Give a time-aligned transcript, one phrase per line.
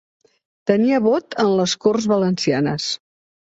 [0.71, 2.91] Tenia vot en les Corts Valencianes.